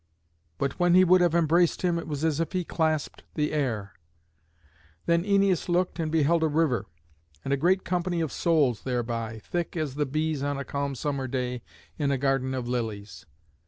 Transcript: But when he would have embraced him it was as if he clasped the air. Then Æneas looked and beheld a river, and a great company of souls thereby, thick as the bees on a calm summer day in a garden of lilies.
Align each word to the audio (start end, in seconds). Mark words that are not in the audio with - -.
But 0.57 0.79
when 0.79 0.95
he 0.95 1.03
would 1.03 1.21
have 1.21 1.35
embraced 1.35 1.83
him 1.83 1.99
it 1.99 2.07
was 2.07 2.25
as 2.25 2.39
if 2.39 2.53
he 2.53 2.63
clasped 2.65 3.23
the 3.35 3.53
air. 3.53 3.93
Then 5.05 5.23
Æneas 5.23 5.69
looked 5.69 5.99
and 5.99 6.11
beheld 6.11 6.41
a 6.41 6.47
river, 6.47 6.87
and 7.45 7.53
a 7.53 7.55
great 7.55 7.83
company 7.83 8.19
of 8.19 8.31
souls 8.31 8.81
thereby, 8.81 9.41
thick 9.43 9.77
as 9.77 9.93
the 9.93 10.07
bees 10.07 10.41
on 10.41 10.57
a 10.57 10.65
calm 10.65 10.95
summer 10.95 11.27
day 11.27 11.61
in 11.99 12.09
a 12.09 12.17
garden 12.17 12.55
of 12.55 12.67
lilies. 12.67 13.27